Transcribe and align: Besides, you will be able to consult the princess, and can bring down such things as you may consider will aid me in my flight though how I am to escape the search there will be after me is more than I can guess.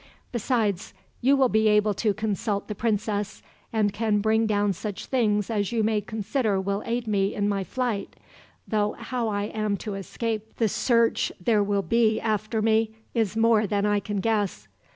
Besides, 0.31 0.95
you 1.21 1.37
will 1.37 1.47
be 1.47 1.67
able 1.67 1.93
to 1.93 2.11
consult 2.11 2.67
the 2.67 2.73
princess, 2.73 3.43
and 3.71 3.93
can 3.93 4.17
bring 4.17 4.47
down 4.47 4.73
such 4.73 5.05
things 5.05 5.51
as 5.51 5.71
you 5.71 5.83
may 5.83 6.01
consider 6.01 6.59
will 6.59 6.81
aid 6.87 7.05
me 7.05 7.35
in 7.35 7.47
my 7.47 7.63
flight 7.63 8.15
though 8.67 8.93
how 8.97 9.27
I 9.27 9.43
am 9.43 9.77
to 9.85 9.93
escape 9.93 10.55
the 10.57 10.69
search 10.69 11.31
there 11.39 11.61
will 11.63 11.83
be 11.83 12.19
after 12.19 12.63
me 12.63 12.95
is 13.13 13.37
more 13.37 13.67
than 13.67 13.85
I 13.85 13.99
can 13.99 14.21
guess. 14.21 14.67